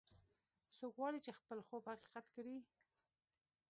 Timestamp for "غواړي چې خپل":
0.99-1.57